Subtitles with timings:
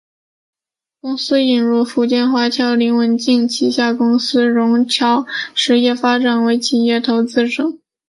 [0.99, 7.77] 公司引入福建华侨林文镜旗下公司融侨实业发展为企业投资者。